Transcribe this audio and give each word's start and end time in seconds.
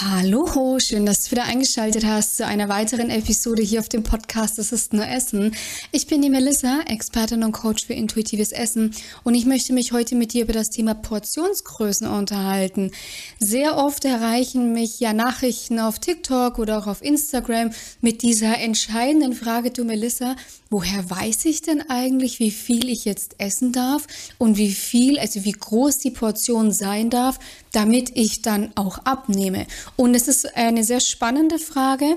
Hallo, 0.00 0.80
schön, 0.80 1.06
dass 1.06 1.22
du 1.22 1.30
wieder 1.30 1.44
eingeschaltet 1.44 2.04
hast 2.04 2.36
zu 2.36 2.44
einer 2.44 2.68
weiteren 2.68 3.10
Episode 3.10 3.62
hier 3.62 3.78
auf 3.78 3.88
dem 3.88 4.02
Podcast 4.02 4.58
Das 4.58 4.72
ist 4.72 4.92
nur 4.92 5.06
Essen. 5.06 5.54
Ich 5.92 6.08
bin 6.08 6.20
die 6.20 6.30
Melissa, 6.30 6.80
Expertin 6.88 7.44
und 7.44 7.52
Coach 7.52 7.86
für 7.86 7.92
intuitives 7.92 8.50
Essen 8.50 8.92
und 9.22 9.36
ich 9.36 9.46
möchte 9.46 9.72
mich 9.72 9.92
heute 9.92 10.16
mit 10.16 10.32
dir 10.32 10.42
über 10.42 10.52
das 10.52 10.70
Thema 10.70 10.94
Portionsgrößen 10.94 12.08
unterhalten. 12.08 12.90
Sehr 13.38 13.76
oft 13.76 14.04
erreichen 14.04 14.72
mich 14.72 14.98
ja 14.98 15.12
Nachrichten 15.12 15.78
auf 15.78 16.00
TikTok 16.00 16.58
oder 16.58 16.78
auch 16.78 16.88
auf 16.88 17.00
Instagram 17.00 17.70
mit 18.00 18.22
dieser 18.22 18.58
entscheidenden 18.58 19.32
Frage, 19.32 19.70
du 19.70 19.84
Melissa, 19.84 20.34
woher 20.74 21.08
weiß 21.08 21.44
ich 21.44 21.62
denn 21.62 21.88
eigentlich, 21.88 22.40
wie 22.40 22.50
viel 22.50 22.88
ich 22.88 23.04
jetzt 23.04 23.36
essen 23.38 23.70
darf 23.70 24.08
und 24.38 24.58
wie 24.58 24.72
viel, 24.72 25.20
also 25.20 25.44
wie 25.44 25.52
groß 25.52 25.98
die 25.98 26.10
Portion 26.10 26.72
sein 26.72 27.10
darf, 27.10 27.38
damit 27.70 28.10
ich 28.16 28.42
dann 28.42 28.72
auch 28.74 28.98
abnehme? 29.04 29.68
Und 29.94 30.16
es 30.16 30.26
ist 30.26 30.56
eine 30.56 30.82
sehr 30.82 30.98
spannende 30.98 31.60
Frage, 31.60 32.16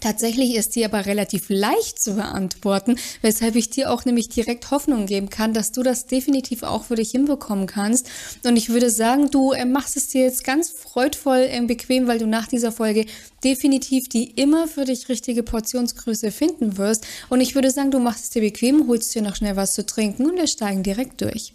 Tatsächlich 0.00 0.54
ist 0.54 0.76
die 0.76 0.84
aber 0.84 1.06
relativ 1.06 1.46
leicht 1.48 2.00
zu 2.00 2.14
beantworten, 2.14 2.96
weshalb 3.22 3.56
ich 3.56 3.70
dir 3.70 3.90
auch 3.90 4.04
nämlich 4.04 4.28
direkt 4.28 4.70
Hoffnung 4.70 5.06
geben 5.06 5.30
kann, 5.30 5.52
dass 5.52 5.72
du 5.72 5.82
das 5.82 6.06
definitiv 6.06 6.62
auch 6.62 6.84
für 6.84 6.96
dich 6.96 7.10
hinbekommen 7.10 7.66
kannst. 7.66 8.08
Und 8.44 8.56
ich 8.56 8.68
würde 8.68 8.90
sagen, 8.90 9.30
du 9.30 9.52
äh, 9.52 9.64
machst 9.64 9.96
es 9.96 10.08
dir 10.08 10.22
jetzt 10.22 10.44
ganz 10.44 10.70
freudvoll 10.70 11.48
äh, 11.50 11.60
bequem, 11.62 12.06
weil 12.06 12.18
du 12.18 12.26
nach 12.26 12.46
dieser 12.46 12.72
Folge 12.72 13.06
definitiv 13.42 14.08
die 14.08 14.30
immer 14.30 14.68
für 14.68 14.84
dich 14.84 15.08
richtige 15.08 15.42
Portionsgröße 15.42 16.30
finden 16.30 16.78
wirst. 16.78 17.06
Und 17.28 17.40
ich 17.40 17.54
würde 17.54 17.70
sagen, 17.70 17.90
du 17.90 17.98
machst 17.98 18.24
es 18.24 18.30
dir 18.30 18.42
bequem, 18.42 18.88
holst 18.88 19.14
dir 19.14 19.22
noch 19.22 19.36
schnell 19.36 19.56
was 19.56 19.72
zu 19.72 19.86
trinken 19.86 20.26
und 20.26 20.36
wir 20.36 20.46
steigen 20.46 20.82
direkt 20.82 21.20
durch. 21.20 21.52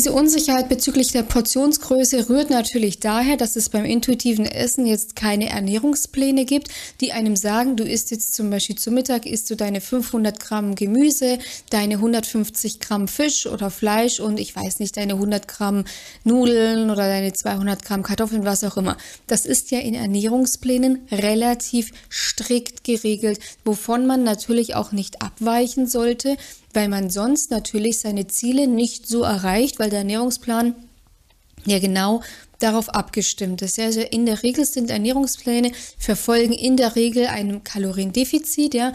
Diese 0.00 0.12
Unsicherheit 0.12 0.70
bezüglich 0.70 1.12
der 1.12 1.24
Portionsgröße 1.24 2.30
rührt 2.30 2.48
natürlich 2.48 3.00
daher, 3.00 3.36
dass 3.36 3.54
es 3.54 3.68
beim 3.68 3.84
intuitiven 3.84 4.46
Essen 4.46 4.86
jetzt 4.86 5.14
keine 5.14 5.50
Ernährungspläne 5.50 6.46
gibt, 6.46 6.68
die 7.02 7.12
einem 7.12 7.36
sagen, 7.36 7.76
du 7.76 7.84
isst 7.84 8.10
jetzt 8.10 8.32
zum 8.32 8.48
Beispiel 8.48 8.76
zu 8.76 8.90
Mittag, 8.90 9.26
isst 9.26 9.50
du 9.50 9.56
deine 9.56 9.82
500 9.82 10.40
Gramm 10.40 10.74
Gemüse, 10.74 11.38
deine 11.68 11.96
150 11.96 12.80
Gramm 12.80 13.08
Fisch 13.08 13.46
oder 13.46 13.70
Fleisch 13.70 14.20
und 14.20 14.40
ich 14.40 14.56
weiß 14.56 14.78
nicht, 14.78 14.96
deine 14.96 15.12
100 15.12 15.46
Gramm 15.46 15.84
Nudeln 16.24 16.88
oder 16.88 17.06
deine 17.06 17.34
200 17.34 17.84
Gramm 17.84 18.02
Kartoffeln, 18.02 18.46
was 18.46 18.64
auch 18.64 18.78
immer. 18.78 18.96
Das 19.26 19.44
ist 19.44 19.70
ja 19.70 19.80
in 19.80 19.92
Ernährungsplänen 19.92 21.00
relativ 21.12 21.90
strikt 22.08 22.84
geregelt, 22.84 23.38
wovon 23.66 24.06
man 24.06 24.22
natürlich 24.22 24.74
auch 24.76 24.92
nicht 24.92 25.20
abweichen 25.20 25.86
sollte, 25.86 26.38
weil 26.72 26.88
man 26.88 27.10
sonst 27.10 27.50
natürlich 27.50 28.00
seine 28.00 28.26
Ziele 28.26 28.66
nicht 28.66 29.06
so 29.06 29.22
erreicht, 29.22 29.78
weil 29.78 29.90
der 29.90 30.00
Ernährungsplan 30.00 30.74
ja 31.66 31.78
genau 31.78 32.22
darauf 32.60 32.90
abgestimmt 32.90 33.62
ist. 33.62 33.78
Also 33.78 34.00
in 34.00 34.26
der 34.26 34.42
Regel 34.42 34.64
sind 34.64 34.90
Ernährungspläne 34.90 35.72
verfolgen 35.98 36.52
in 36.52 36.76
der 36.76 36.94
Regel 36.94 37.26
ein 37.26 37.64
Kaloriendefizit. 37.64 38.74
Ja, 38.74 38.92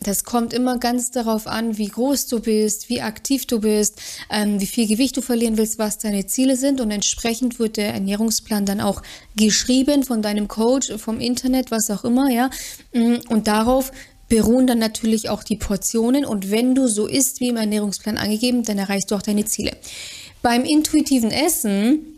das 0.00 0.24
kommt 0.24 0.52
immer 0.52 0.78
ganz 0.78 1.10
darauf 1.12 1.46
an, 1.46 1.78
wie 1.78 1.88
groß 1.88 2.26
du 2.26 2.40
bist, 2.40 2.88
wie 2.88 3.00
aktiv 3.00 3.46
du 3.46 3.60
bist, 3.60 4.00
ähm, 4.30 4.60
wie 4.60 4.66
viel 4.66 4.88
Gewicht 4.88 5.16
du 5.16 5.22
verlieren 5.22 5.56
willst, 5.56 5.78
was 5.78 5.98
deine 5.98 6.26
Ziele 6.26 6.56
sind 6.56 6.80
und 6.80 6.90
entsprechend 6.90 7.58
wird 7.58 7.76
der 7.76 7.94
Ernährungsplan 7.94 8.66
dann 8.66 8.80
auch 8.80 9.02
geschrieben 9.36 10.02
von 10.02 10.20
deinem 10.20 10.48
Coach, 10.48 10.92
vom 10.96 11.20
Internet, 11.20 11.70
was 11.70 11.90
auch 11.90 12.04
immer. 12.04 12.28
Ja, 12.30 12.50
und 12.92 13.46
darauf 13.46 13.92
beruhen 14.28 14.66
dann 14.66 14.78
natürlich 14.78 15.28
auch 15.28 15.42
die 15.42 15.56
Portionen 15.56 16.24
und 16.24 16.50
wenn 16.50 16.74
du 16.74 16.88
so 16.88 17.06
isst 17.06 17.40
wie 17.40 17.48
im 17.48 17.56
Ernährungsplan 17.56 18.18
angegeben, 18.18 18.64
dann 18.64 18.78
erreichst 18.78 19.10
du 19.10 19.14
auch 19.14 19.22
deine 19.22 19.44
Ziele. 19.44 19.76
Beim 20.42 20.64
intuitiven 20.64 21.30
Essen 21.30 22.16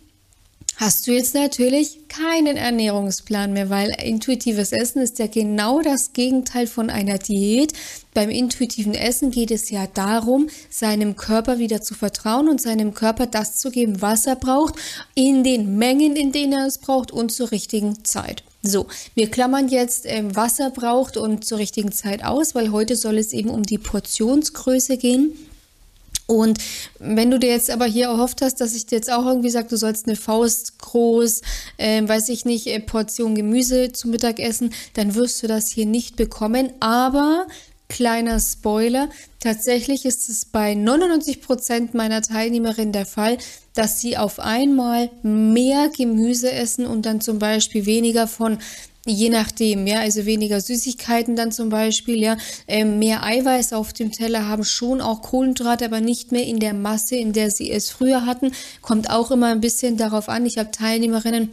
hast 0.79 1.07
du 1.07 1.13
jetzt 1.13 1.35
natürlich 1.35 2.09
keinen 2.09 2.57
Ernährungsplan 2.57 3.53
mehr, 3.53 3.69
weil 3.69 3.91
intuitives 4.03 4.73
Essen 4.73 5.03
ist 5.03 5.19
ja 5.19 5.27
genau 5.27 5.83
das 5.83 6.13
Gegenteil 6.13 6.67
von 6.67 6.89
einer 6.89 7.19
Diät. 7.19 7.73
Beim 8.15 8.31
intuitiven 8.31 8.95
Essen 8.95 9.31
geht 9.31 9.51
es 9.51 9.71
ja 9.71 9.87
darum, 9.89 10.49
seinem 10.71 11.17
Körper 11.17 11.59
wieder 11.59 11.83
zu 11.83 11.95
vertrauen 11.95 12.49
und 12.49 12.63
seinem 12.63 12.95
Körper 12.95 13.27
das 13.27 13.57
zu 13.57 13.71
geben, 13.71 14.01
was 14.01 14.27
er 14.27 14.37
braucht, 14.37 14.75
in 15.15 15.43
den 15.43 15.77
Mengen, 15.77 16.15
in 16.15 16.33
denen 16.33 16.53
er 16.53 16.67
es 16.67 16.79
braucht 16.79 17.11
und 17.11 17.33
zur 17.33 17.51
richtigen 17.51 18.05
Zeit. 18.05 18.45
So, 18.63 18.87
wir 19.15 19.31
klammern 19.31 19.69
jetzt, 19.69 20.05
ähm, 20.05 20.35
was 20.35 20.59
er 20.59 20.71
braucht 20.71 21.17
und 21.17 21.45
zur 21.45 21.59
richtigen 21.59 21.93
Zeit 21.93 22.25
aus, 22.25 22.55
weil 22.55 22.73
heute 22.73 22.97
soll 22.97 23.19
es 23.19 23.33
eben 23.33 23.51
um 23.51 23.63
die 23.63 23.79
Portionsgröße 23.79 24.97
gehen. 24.97 25.33
Und 26.27 26.59
wenn 26.99 27.31
du 27.31 27.39
dir 27.39 27.49
jetzt 27.49 27.71
aber 27.71 27.87
hier 27.87 28.09
erhofft 28.09 28.43
hast, 28.43 28.61
dass 28.61 28.75
ich 28.75 28.85
dir 28.85 28.97
jetzt 28.97 29.11
auch 29.11 29.25
irgendwie 29.25 29.49
sage, 29.49 29.69
du 29.69 29.79
sollst 29.79 30.07
eine 30.07 30.17
Faust 30.17 30.79
groß, 30.79 31.41
äh, 31.79 32.07
weiß 32.07 32.29
ich 32.29 32.45
nicht, 32.45 32.67
äh, 32.67 32.81
Portion 32.81 33.35
Gemüse 33.35 33.93
zum 33.93 34.11
Mittagessen, 34.11 34.75
dann 34.93 35.15
wirst 35.15 35.43
du 35.43 35.47
das 35.47 35.69
hier 35.69 35.87
nicht 35.87 36.17
bekommen. 36.17 36.71
Aber 36.81 37.47
kleiner 37.89 38.39
Spoiler, 38.41 39.09
tatsächlich 39.41 40.05
ist 40.05 40.29
es 40.29 40.45
bei 40.45 40.75
99 40.75 41.41
Prozent 41.41 41.95
meiner 41.95 42.23
Teilnehmerinnen 42.23 42.93
der 42.93 43.07
Fall, 43.07 43.39
dass 43.75 44.01
sie 44.01 44.17
auf 44.17 44.41
einmal 44.41 45.11
mehr 45.23 45.91
Gemüse 45.97 46.53
essen 46.53 46.87
und 46.87 47.07
dann 47.07 47.21
zum 47.21 47.39
Beispiel 47.39 47.87
weniger 47.87 48.27
von 48.27 48.59
Je 49.07 49.31
nachdem, 49.31 49.87
ja, 49.87 50.01
also 50.01 50.27
weniger 50.27 50.61
Süßigkeiten 50.61 51.35
dann 51.35 51.51
zum 51.51 51.71
Beispiel, 51.71 52.23
ja, 52.23 52.37
ähm, 52.67 52.99
mehr 52.99 53.23
Eiweiß 53.23 53.73
auf 53.73 53.95
dem 53.95 54.13
Teller 54.13 54.47
haben 54.47 54.65
schon 54.65 55.01
auch 55.01 55.23
Kohlenhydrate, 55.23 55.87
aber 55.87 56.03
nicht 56.03 56.31
mehr 56.31 56.45
in 56.45 56.59
der 56.59 56.75
Masse, 56.75 57.17
in 57.17 57.33
der 57.33 57.51
sie 57.51 57.71
es 57.71 57.89
früher 57.89 58.27
hatten. 58.27 58.53
Kommt 58.83 59.09
auch 59.09 59.31
immer 59.31 59.47
ein 59.47 59.63
bisschen 59.63 59.97
darauf 59.97 60.29
an. 60.29 60.45
Ich 60.45 60.59
habe 60.59 60.73
Teilnehmerinnen, 60.73 61.51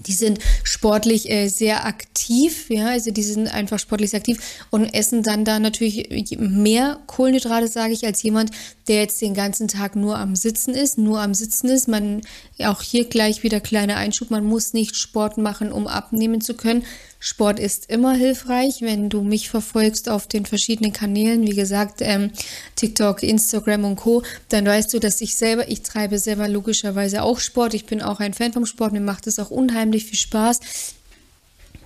die 0.00 0.12
sind 0.12 0.38
sportlich 0.62 1.30
äh, 1.30 1.48
sehr 1.48 1.86
aktiv, 1.86 2.68
ja, 2.68 2.88
also 2.88 3.10
die 3.10 3.22
sind 3.22 3.48
einfach 3.48 3.78
sportlich 3.78 4.10
sehr 4.10 4.20
aktiv 4.20 4.40
und 4.70 4.92
essen 4.94 5.22
dann 5.22 5.44
da 5.44 5.58
natürlich 5.58 6.08
mehr 6.38 7.00
Kohlenhydrate, 7.06 7.68
sage 7.68 7.92
ich, 7.92 8.04
als 8.06 8.22
jemand, 8.22 8.50
der 8.88 9.00
jetzt 9.00 9.20
den 9.20 9.34
ganzen 9.34 9.68
Tag 9.68 9.96
nur 9.96 10.18
am 10.18 10.36
Sitzen 10.36 10.74
ist, 10.74 10.98
nur 10.98 11.20
am 11.20 11.34
Sitzen 11.34 11.68
ist. 11.68 11.88
Man, 11.88 12.22
auch 12.64 12.82
hier 12.82 13.04
gleich 13.04 13.42
wieder 13.42 13.60
kleiner 13.60 13.96
Einschub, 13.96 14.30
man 14.30 14.44
muss 14.44 14.72
nicht 14.72 14.96
Sport 14.96 15.38
machen, 15.38 15.72
um 15.72 15.86
abnehmen 15.86 16.40
zu 16.40 16.54
können. 16.54 16.84
Sport 17.26 17.58
ist 17.58 17.88
immer 17.88 18.12
hilfreich, 18.12 18.82
wenn 18.82 19.08
du 19.08 19.22
mich 19.22 19.48
verfolgst 19.48 20.10
auf 20.10 20.26
den 20.26 20.44
verschiedenen 20.44 20.92
Kanälen, 20.92 21.46
wie 21.46 21.54
gesagt, 21.54 22.02
ähm, 22.02 22.32
TikTok, 22.76 23.22
Instagram 23.22 23.86
und 23.86 23.96
Co., 23.96 24.22
dann 24.50 24.66
weißt 24.66 24.92
du, 24.92 24.98
dass 24.98 25.22
ich 25.22 25.34
selber, 25.34 25.66
ich 25.70 25.80
treibe 25.80 26.18
selber 26.18 26.48
logischerweise 26.48 27.22
auch 27.22 27.40
Sport. 27.40 27.72
Ich 27.72 27.86
bin 27.86 28.02
auch 28.02 28.20
ein 28.20 28.34
Fan 28.34 28.52
vom 28.52 28.66
Sport, 28.66 28.92
mir 28.92 29.00
macht 29.00 29.26
es 29.26 29.38
auch 29.38 29.50
unheimlich 29.50 30.04
viel 30.04 30.18
Spaß. 30.18 30.60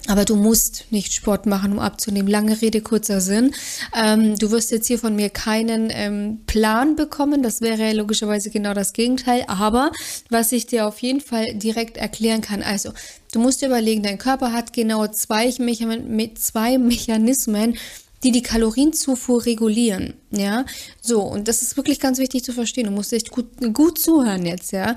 Aber 0.09 0.25
du 0.25 0.37
musst 0.37 0.87
nicht 0.91 1.13
Sport 1.13 1.45
machen, 1.45 1.73
um 1.73 1.79
abzunehmen. 1.79 2.29
Lange 2.29 2.61
Rede, 2.63 2.81
kurzer 2.81 3.21
Sinn. 3.21 3.55
Ähm, 3.95 4.39
du 4.39 4.51
wirst 4.51 4.71
jetzt 4.71 4.87
hier 4.87 4.99
von 4.99 5.15
mir 5.15 5.29
keinen 5.29 5.91
ähm, 5.93 6.41
Plan 6.47 6.97
bekommen. 6.97 7.43
Das 7.43 7.61
wäre 7.61 7.93
logischerweise 7.93 8.49
genau 8.49 8.73
das 8.73 8.95
Gegenteil. 8.95 9.45
Aber 9.49 9.93
was 10.31 10.51
ich 10.53 10.67
dir 10.67 10.87
auf 10.87 11.01
jeden 11.01 11.21
Fall 11.21 11.55
direkt 11.55 11.99
erklären 11.99 12.41
kann, 12.41 12.63
also 12.63 12.91
du 13.33 13.39
musst 13.39 13.61
dir 13.61 13.67
überlegen, 13.67 14.03
dein 14.03 14.17
Körper 14.17 14.53
hat 14.53 14.73
genau 14.73 15.07
zwei, 15.09 15.55
Mechan 15.59 16.37
zwei 16.37 16.79
Mechanismen, 16.79 17.77
die 18.25 18.33
die 18.33 18.43
Kalorienzufuhr 18.43 19.45
regulieren, 19.47 20.15
ja. 20.31 20.65
So, 21.01 21.23
und 21.23 21.47
das 21.47 21.63
ist 21.63 21.77
wirklich 21.77 22.01
ganz 22.01 22.19
wichtig 22.19 22.43
zu 22.43 22.53
verstehen. 22.53 22.87
Du 22.87 22.91
musst 22.91 23.13
echt 23.13 23.31
gut, 23.31 23.47
gut 23.75 23.99
zuhören 23.99 24.45
jetzt, 24.45 24.73
ja. 24.73 24.97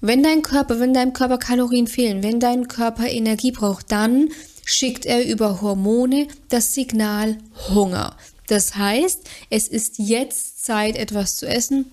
Wenn 0.00 0.22
dein 0.22 0.42
Körper, 0.42 0.80
wenn 0.80 0.94
deinem 0.94 1.12
Körper 1.12 1.38
Kalorien 1.38 1.86
fehlen, 1.86 2.22
wenn 2.22 2.40
dein 2.40 2.68
Körper 2.68 3.06
Energie 3.06 3.52
braucht, 3.52 3.92
dann 3.92 4.30
schickt 4.64 5.04
er 5.04 5.26
über 5.26 5.60
Hormone 5.60 6.28
das 6.48 6.74
Signal 6.74 7.36
Hunger. 7.68 8.16
Das 8.46 8.76
heißt, 8.76 9.28
es 9.50 9.68
ist 9.68 9.98
jetzt 9.98 10.64
Zeit, 10.64 10.96
etwas 10.96 11.36
zu 11.36 11.46
essen. 11.46 11.86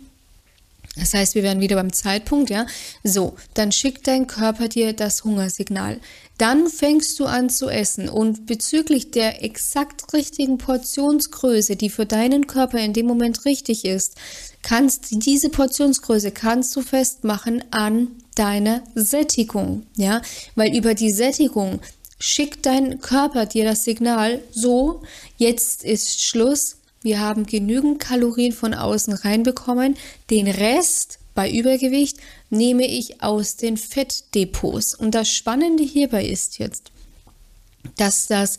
Das 0.95 1.13
heißt, 1.13 1.35
wir 1.35 1.43
werden 1.43 1.61
wieder 1.61 1.75
beim 1.75 1.93
Zeitpunkt, 1.93 2.49
ja. 2.49 2.65
So, 3.03 3.35
dann 3.53 3.71
schickt 3.71 4.07
dein 4.07 4.25
Körper 4.25 4.67
dir 4.67 4.93
das 4.93 5.23
Hungersignal. 5.23 5.99
Dann 6.37 6.67
fängst 6.67 7.19
du 7.19 7.25
an 7.25 7.49
zu 7.49 7.67
essen 7.69 8.09
und 8.09 8.45
bezüglich 8.45 9.09
der 9.09 9.43
exakt 9.43 10.13
richtigen 10.13 10.59
Portionsgröße, 10.59 11.75
die 11.75 11.89
für 11.89 12.05
deinen 12.05 12.45
Körper 12.45 12.77
in 12.79 12.93
dem 12.93 13.07
Moment 13.07 13.45
richtig 13.45 13.85
ist, 13.85 14.15
kannst 14.61 15.25
diese 15.25 15.49
Portionsgröße 15.49 16.31
kannst 16.31 16.75
du 16.75 16.81
festmachen 16.81 17.63
an 17.71 18.09
deiner 18.35 18.83
Sättigung, 18.93 19.83
ja, 19.95 20.21
weil 20.55 20.75
über 20.75 20.93
die 20.93 21.11
Sättigung 21.11 21.79
schickt 22.19 22.65
dein 22.65 22.99
Körper 22.99 23.45
dir 23.45 23.63
das 23.63 23.83
Signal, 23.83 24.41
so, 24.51 25.01
jetzt 25.37 25.83
ist 25.83 26.21
Schluss, 26.21 26.77
wir 27.01 27.19
haben 27.19 27.45
genügend 27.45 27.99
Kalorien 27.99 28.51
von 28.51 28.73
außen 28.73 29.13
reinbekommen, 29.13 29.95
den 30.29 30.47
Rest 30.47 31.19
bei 31.37 31.51
Übergewicht 31.51 32.17
nehme 32.49 32.87
ich 32.87 33.21
aus 33.21 33.57
den 33.57 33.77
Fettdepots. 33.77 34.95
Und 34.95 35.11
das 35.13 35.29
Spannende 35.29 35.83
hierbei 35.83 36.25
ist 36.25 36.57
jetzt, 36.57 36.91
dass 37.95 38.25
das 38.25 38.57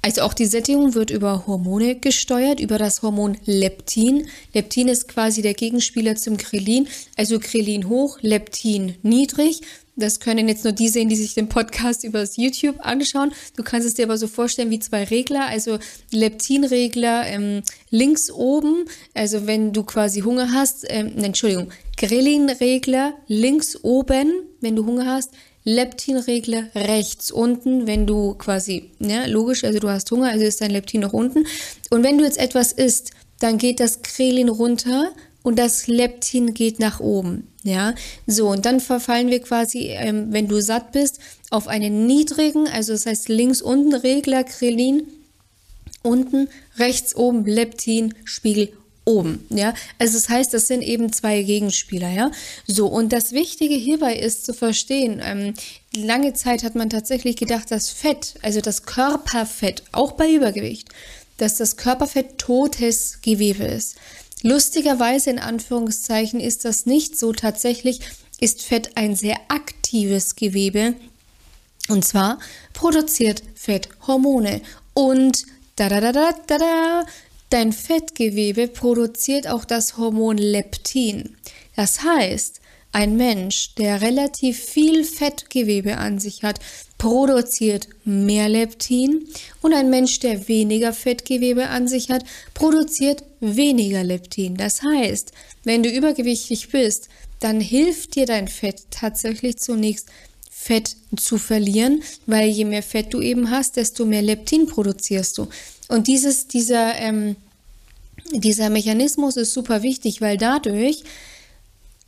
Also 0.00 0.20
auch 0.20 0.32
die 0.32 0.46
Sättigung 0.46 0.94
wird 0.94 1.10
über 1.10 1.48
Hormone 1.48 1.96
gesteuert, 1.96 2.60
über 2.60 2.78
das 2.78 3.02
Hormon 3.02 3.36
Leptin. 3.46 4.28
Leptin 4.54 4.86
ist 4.86 5.08
quasi 5.08 5.42
der 5.42 5.54
Gegenspieler 5.54 6.14
zum 6.14 6.36
Krelin. 6.36 6.86
Also 7.16 7.40
Krelin 7.40 7.88
hoch, 7.88 8.18
Leptin 8.22 8.94
niedrig. 9.02 9.62
Das 10.00 10.20
können 10.20 10.48
jetzt 10.48 10.64
nur 10.64 10.72
die 10.72 10.88
sehen, 10.88 11.08
die 11.08 11.16
sich 11.16 11.34
den 11.34 11.48
Podcast 11.48 12.04
über 12.04 12.20
das 12.20 12.36
YouTube 12.36 12.76
anschauen. 12.80 13.32
Du 13.56 13.62
kannst 13.62 13.86
es 13.86 13.94
dir 13.94 14.06
aber 14.06 14.18
so 14.18 14.26
vorstellen 14.26 14.70
wie 14.70 14.78
zwei 14.80 15.04
Regler, 15.04 15.46
also 15.46 15.78
Leptinregler 16.10 17.26
ähm, 17.26 17.62
links 17.90 18.30
oben, 18.30 18.86
also 19.14 19.46
wenn 19.46 19.72
du 19.72 19.84
quasi 19.84 20.20
Hunger 20.20 20.52
hast, 20.52 20.86
ähm, 20.88 21.12
Entschuldigung, 21.22 21.70
Ghrelin-Regler 21.96 23.14
links 23.28 23.78
oben, 23.82 24.32
wenn 24.60 24.76
du 24.76 24.86
Hunger 24.86 25.06
hast, 25.06 25.30
Leptinregler 25.64 26.64
rechts 26.74 27.30
unten, 27.30 27.86
wenn 27.86 28.06
du 28.06 28.34
quasi, 28.34 28.92
ja, 28.98 29.26
logisch, 29.26 29.64
also 29.64 29.78
du 29.78 29.88
hast 29.88 30.10
Hunger, 30.10 30.30
also 30.30 30.44
ist 30.44 30.60
dein 30.60 30.70
Leptin 30.70 31.02
noch 31.02 31.12
unten. 31.12 31.46
Und 31.90 32.02
wenn 32.02 32.16
du 32.16 32.24
jetzt 32.24 32.38
etwas 32.38 32.72
isst, 32.72 33.10
dann 33.40 33.58
geht 33.58 33.80
das 33.80 34.02
Krelin 34.02 34.48
runter 34.48 35.12
und 35.42 35.58
das 35.58 35.86
Leptin 35.86 36.54
geht 36.54 36.78
nach 36.78 37.00
oben. 37.00 37.46
Ja, 37.62 37.94
so 38.26 38.48
und 38.48 38.64
dann 38.64 38.80
verfallen 38.80 39.28
wir 39.28 39.40
quasi, 39.40 39.88
ähm, 39.88 40.28
wenn 40.30 40.48
du 40.48 40.62
satt 40.62 40.92
bist, 40.92 41.20
auf 41.50 41.68
einen 41.68 42.06
niedrigen, 42.06 42.66
also 42.68 42.92
das 42.92 43.04
heißt 43.04 43.28
links 43.28 43.60
unten 43.60 43.94
Regler 43.94 44.44
Krelin, 44.44 45.02
unten 46.02 46.48
rechts 46.78 47.14
oben 47.14 47.44
Leptin, 47.44 48.14
Spiegel 48.24 48.72
oben, 49.04 49.44
ja. 49.50 49.74
Also 49.98 50.14
das 50.14 50.28
heißt, 50.28 50.54
das 50.54 50.68
sind 50.68 50.82
eben 50.82 51.12
zwei 51.12 51.42
Gegenspieler, 51.42 52.10
ja. 52.10 52.30
So, 52.66 52.86
und 52.86 53.12
das 53.12 53.32
Wichtige 53.32 53.74
hierbei 53.74 54.16
ist 54.16 54.46
zu 54.46 54.54
verstehen, 54.54 55.20
ähm, 55.22 55.54
lange 55.94 56.32
Zeit 56.32 56.62
hat 56.62 56.74
man 56.74 56.90
tatsächlich 56.90 57.36
gedacht, 57.36 57.70
dass 57.70 57.90
Fett, 57.90 58.34
also 58.42 58.60
das 58.60 58.84
Körperfett, 58.84 59.82
auch 59.92 60.12
bei 60.12 60.32
Übergewicht, 60.32 60.88
dass 61.36 61.56
das 61.56 61.76
Körperfett 61.76 62.38
totes 62.38 63.20
Gewebe 63.22 63.64
ist. 63.64 63.96
Lustigerweise 64.42 65.30
in 65.30 65.38
Anführungszeichen 65.38 66.40
ist 66.40 66.64
das 66.64 66.86
nicht 66.86 67.18
so. 67.18 67.32
Tatsächlich 67.32 68.00
ist 68.40 68.62
Fett 68.62 68.96
ein 68.96 69.14
sehr 69.14 69.36
aktives 69.48 70.36
Gewebe. 70.36 70.94
Und 71.88 72.04
zwar 72.04 72.38
produziert 72.72 73.42
Fett 73.54 73.88
Hormone. 74.06 74.62
Und 74.94 75.46
da 75.76 75.88
da 75.88 76.00
da 76.00 76.12
da 76.12 76.32
da 76.46 76.58
da 76.58 77.04
Dein 77.50 77.72
Fettgewebe 77.72 78.68
produziert 78.68 79.48
auch 79.48 79.64
das 79.64 79.96
Hormon 79.96 80.38
Leptin. 80.38 81.36
Das 81.74 82.04
heißt, 82.04 82.60
ein 82.92 83.16
Mensch, 83.16 83.74
der 83.76 84.00
relativ 84.00 84.58
viel 84.58 85.04
Fettgewebe 85.04 85.98
an 85.98 86.18
sich 86.18 86.42
hat, 86.42 86.58
produziert 86.98 87.88
mehr 88.04 88.48
Leptin 88.48 89.26
und 89.62 89.72
ein 89.72 89.90
Mensch, 89.90 90.18
der 90.18 90.48
weniger 90.48 90.92
Fettgewebe 90.92 91.68
an 91.68 91.88
sich 91.88 92.10
hat, 92.10 92.24
produziert 92.52 93.22
weniger 93.40 94.02
Leptin. 94.02 94.56
Das 94.56 94.82
heißt, 94.82 95.32
wenn 95.64 95.82
du 95.82 95.90
übergewichtig 95.90 96.68
bist, 96.70 97.08
dann 97.38 97.60
hilft 97.60 98.16
dir 98.16 98.26
dein 98.26 98.48
Fett 98.48 98.82
tatsächlich 98.90 99.56
zunächst 99.58 100.08
Fett 100.50 100.96
zu 101.16 101.38
verlieren, 101.38 102.02
weil 102.26 102.50
je 102.50 102.66
mehr 102.66 102.82
Fett 102.82 103.14
du 103.14 103.22
eben 103.22 103.50
hast, 103.50 103.76
desto 103.76 104.04
mehr 104.04 104.20
Leptin 104.20 104.66
produzierst 104.66 105.38
du. 105.38 105.48
Und 105.88 106.06
dieses, 106.06 106.48
dieser, 106.48 106.96
ähm, 106.96 107.36
dieser 108.32 108.68
Mechanismus 108.68 109.38
ist 109.38 109.54
super 109.54 109.82
wichtig, 109.82 110.20
weil 110.20 110.36
dadurch 110.36 111.02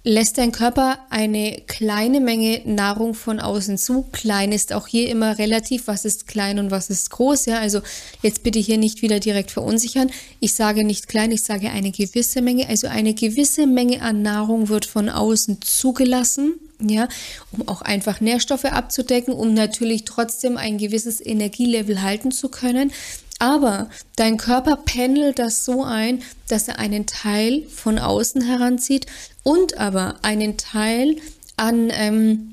lässt 0.05 0.39
dein 0.39 0.51
Körper 0.51 0.99
eine 1.11 1.63
kleine 1.67 2.21
Menge 2.21 2.61
Nahrung 2.65 3.15
von 3.15 3.39
außen 3.39 3.79
zu. 3.79 4.05
Klein 4.11 4.51
ist 4.51 4.73
auch 4.73 4.89
hier 4.89 5.09
immer 5.09 5.39
relativ, 5.39 5.87
was 5.87 6.05
ist 6.05 6.27
klein 6.27 6.59
und 6.59 6.71
was 6.71 6.91
ist 6.91 7.11
groß. 7.11 7.47
Ja, 7.47 7.59
also 7.59 7.81
jetzt 8.21 8.43
bitte 8.43 8.59
hier 8.59 8.79
nicht 8.79 9.03
wieder 9.03 9.21
direkt 9.21 9.53
verunsichern. 9.53 10.11
Ich 10.41 10.55
sage 10.55 10.85
nicht 10.85 11.07
klein, 11.09 11.31
ich 11.31 11.45
sage 11.45 11.71
eine 11.71 11.93
gewisse 11.93 12.43
Menge. 12.43 12.69
Also 12.69 12.89
eine 12.89 13.15
gewisse 13.15 13.67
Menge 13.67 14.03
an 14.03 14.23
Nahrung 14.23 14.69
wird 14.69 14.87
von 14.87 15.09
außen 15.09 15.61
zugelassen 15.63 16.55
ja, 16.85 17.07
um 17.53 17.69
auch 17.69 17.83
einfach 17.83 18.21
Nährstoffe 18.21 18.65
abzudecken, 18.65 19.33
um 19.35 19.55
natürlich 19.55 20.05
trotzdem 20.05 20.57
ein 20.57 20.79
gewisses 20.79 21.25
Energielevel 21.25 22.03
halten 22.03 22.33
zu 22.33 22.49
können. 22.49 22.91
Aber 23.39 23.91
dein 24.15 24.37
Körper 24.37 24.77
pendelt 24.77 25.41
das 25.41 25.65
so 25.65 25.83
ein, 25.83 26.23
dass 26.49 26.69
er 26.69 26.79
einen 26.79 27.07
Teil 27.07 27.65
von 27.69 27.99
außen 27.99 28.43
heranzieht 28.43 29.07
und 29.43 29.79
aber 29.79 30.17
einen 30.23 30.57
Teil 30.57 31.17
an 31.57 31.91
ähm, 31.93 32.52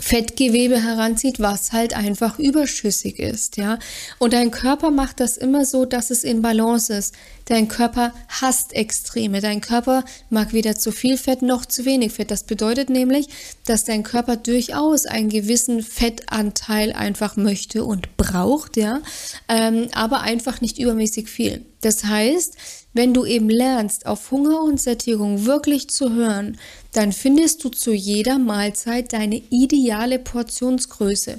Fettgewebe 0.00 0.82
heranzieht, 0.82 1.38
was 1.38 1.72
halt 1.72 1.94
einfach 1.96 2.40
überschüssig 2.40 3.20
ist, 3.20 3.56
ja. 3.56 3.78
Und 4.18 4.32
dein 4.32 4.50
Körper 4.50 4.90
macht 4.90 5.20
das 5.20 5.36
immer 5.36 5.64
so, 5.64 5.84
dass 5.84 6.10
es 6.10 6.24
in 6.24 6.42
Balance 6.42 6.92
ist. 6.92 7.14
Dein 7.44 7.68
Körper 7.68 8.12
hasst 8.28 8.72
Extreme. 8.72 9.40
Dein 9.40 9.60
Körper 9.60 10.04
mag 10.30 10.52
weder 10.52 10.76
zu 10.76 10.90
viel 10.90 11.16
Fett 11.16 11.42
noch 11.42 11.64
zu 11.64 11.84
wenig 11.84 12.12
Fett. 12.12 12.32
Das 12.32 12.42
bedeutet 12.42 12.90
nämlich, 12.90 13.28
dass 13.66 13.84
dein 13.84 14.02
Körper 14.02 14.36
durchaus 14.36 15.06
einen 15.06 15.28
gewissen 15.28 15.82
Fettanteil 15.82 16.92
einfach 16.92 17.36
möchte 17.36 17.84
und 17.84 18.16
braucht, 18.16 18.76
ja, 18.76 19.00
ähm, 19.48 19.88
aber 19.92 20.22
einfach 20.22 20.60
nicht 20.60 20.78
übermäßig 20.78 21.28
viel. 21.28 21.64
Das 21.82 22.04
heißt, 22.04 22.56
wenn 22.94 23.12
du 23.12 23.26
eben 23.26 23.50
lernst, 23.50 24.06
auf 24.06 24.30
Hunger 24.30 24.62
und 24.62 24.80
Sättigung 24.80 25.44
wirklich 25.44 25.90
zu 25.90 26.14
hören, 26.14 26.56
dann 26.94 27.12
findest 27.12 27.62
du 27.64 27.68
zu 27.68 27.92
jeder 27.92 28.38
Mahlzeit 28.38 29.12
deine 29.12 29.42
ideale 29.50 30.18
Portionsgröße. 30.18 31.38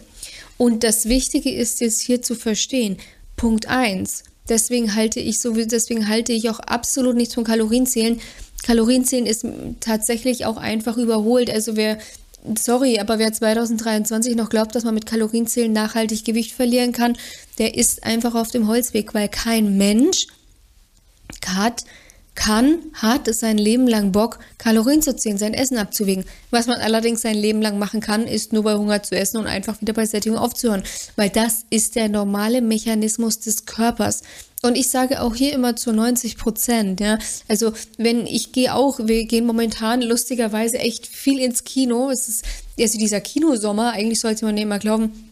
Und 0.57 0.83
das 0.83 1.05
Wichtige 1.05 1.51
ist 1.51 1.81
jetzt 1.81 2.01
hier 2.01 2.21
zu 2.21 2.35
verstehen. 2.35 2.97
Punkt 3.37 3.67
1. 3.67 4.23
Deswegen 4.47 4.93
halte 4.95 5.19
ich 5.19 5.39
so 5.39 5.53
deswegen 5.53 6.07
halte 6.07 6.33
ich 6.33 6.49
auch 6.49 6.59
absolut 6.59 7.15
nichts 7.15 7.33
von 7.33 7.45
Kalorienzählen. 7.45 8.19
Kalorienzählen 8.63 9.25
ist 9.25 9.45
tatsächlich 9.79 10.45
auch 10.45 10.57
einfach 10.57 10.97
überholt. 10.97 11.49
Also 11.49 11.75
wer 11.75 11.97
sorry, 12.57 12.99
aber 12.99 13.17
wer 13.17 13.33
2023 13.33 14.35
noch 14.35 14.49
glaubt, 14.49 14.75
dass 14.75 14.83
man 14.83 14.93
mit 14.93 15.05
Kalorienzählen 15.05 15.71
nachhaltig 15.71 16.25
Gewicht 16.25 16.51
verlieren 16.51 16.91
kann, 16.91 17.17
der 17.57 17.75
ist 17.75 18.03
einfach 18.03 18.35
auf 18.35 18.51
dem 18.51 18.67
Holzweg, 18.67 19.13
weil 19.13 19.29
kein 19.29 19.77
Mensch 19.77 20.27
hat, 21.47 21.85
kann, 22.35 22.79
hat 22.93 23.27
es 23.27 23.39
sein 23.39 23.57
Leben 23.57 23.87
lang 23.87 24.11
Bock, 24.11 24.39
Kalorien 24.57 25.01
zu 25.01 25.15
zählen, 25.15 25.37
sein 25.37 25.53
Essen 25.53 25.77
abzuwägen. 25.77 26.25
Was 26.51 26.67
man 26.67 26.79
allerdings 26.79 27.21
sein 27.21 27.35
Leben 27.35 27.61
lang 27.61 27.79
machen 27.79 28.01
kann, 28.01 28.27
ist 28.27 28.53
nur 28.53 28.63
bei 28.63 28.75
Hunger 28.75 29.01
zu 29.01 29.15
essen 29.15 29.37
und 29.37 29.47
einfach 29.47 29.81
wieder 29.81 29.93
bei 29.93 30.05
Sättigung 30.05 30.37
aufzuhören. 30.37 30.83
Weil 31.15 31.29
das 31.29 31.65
ist 31.69 31.95
der 31.95 32.09
normale 32.09 32.61
Mechanismus 32.61 33.39
des 33.39 33.65
Körpers. 33.65 34.21
Und 34.61 34.75
ich 34.75 34.89
sage 34.89 35.21
auch 35.21 35.35
hier 35.35 35.53
immer 35.53 35.75
zu 35.75 35.93
90 35.93 36.37
Prozent, 36.37 36.99
ja. 36.99 37.19
Also, 37.47 37.73
wenn 37.97 38.25
ich 38.25 38.51
gehe 38.51 38.73
auch, 38.73 38.99
wir 39.01 39.25
gehen 39.25 39.45
momentan 39.45 40.01
lustigerweise 40.01 40.79
echt 40.79 41.07
viel 41.07 41.39
ins 41.39 41.63
Kino. 41.63 42.09
Es 42.09 42.27
ist, 42.27 42.45
also 42.79 42.97
dieser 42.97 43.21
Kinosommer, 43.21 43.91
eigentlich 43.91 44.19
sollte 44.19 44.45
man 44.45 44.57
immer 44.57 44.79
glauben, 44.79 45.31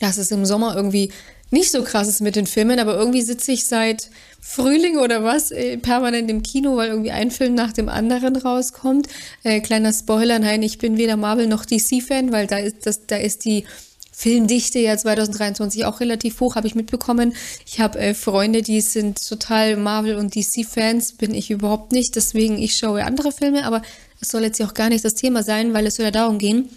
dass 0.00 0.18
es 0.18 0.30
im 0.30 0.44
Sommer 0.44 0.74
irgendwie 0.74 1.10
nicht 1.50 1.70
so 1.70 1.82
krass 1.82 2.08
ist 2.08 2.20
mit 2.20 2.36
den 2.36 2.46
Filmen, 2.46 2.78
aber 2.78 2.96
irgendwie 2.96 3.22
sitze 3.22 3.52
ich 3.52 3.66
seit 3.66 4.10
Frühling 4.40 4.98
oder 4.98 5.24
was 5.24 5.50
äh, 5.50 5.78
permanent 5.78 6.30
im 6.30 6.42
Kino, 6.42 6.76
weil 6.76 6.90
irgendwie 6.90 7.10
ein 7.10 7.30
Film 7.30 7.54
nach 7.54 7.72
dem 7.72 7.88
anderen 7.88 8.36
rauskommt. 8.36 9.08
Äh, 9.42 9.60
kleiner 9.60 9.92
Spoiler, 9.92 10.38
nein, 10.38 10.62
ich 10.62 10.78
bin 10.78 10.98
weder 10.98 11.16
Marvel 11.16 11.46
noch 11.46 11.64
DC-Fan, 11.64 12.32
weil 12.32 12.46
da 12.46 12.58
ist 12.58 12.86
das, 12.86 13.06
da 13.06 13.16
ist 13.16 13.44
die 13.44 13.64
Filmdichte 14.12 14.80
ja 14.80 14.96
2023 14.96 15.84
auch 15.84 16.00
relativ 16.00 16.40
hoch, 16.40 16.56
habe 16.56 16.66
ich 16.66 16.74
mitbekommen. 16.74 17.34
Ich 17.64 17.78
habe 17.78 17.98
äh, 18.00 18.14
Freunde, 18.14 18.62
die 18.62 18.80
sind 18.80 19.24
total 19.26 19.76
Marvel- 19.76 20.16
und 20.16 20.34
DC-Fans, 20.34 21.12
bin 21.12 21.34
ich 21.34 21.50
überhaupt 21.50 21.92
nicht. 21.92 22.16
Deswegen, 22.16 22.58
ich 22.58 22.76
schaue 22.76 23.04
andere 23.04 23.30
Filme, 23.30 23.64
aber 23.64 23.80
es 24.20 24.28
soll 24.28 24.42
jetzt 24.42 24.58
ja 24.58 24.66
auch 24.66 24.74
gar 24.74 24.88
nicht 24.88 25.04
das 25.04 25.14
Thema 25.14 25.42
sein, 25.44 25.72
weil 25.72 25.86
es 25.86 25.96
soll 25.96 26.06
ja 26.06 26.10
darum 26.10 26.38
gehen, 26.38 26.68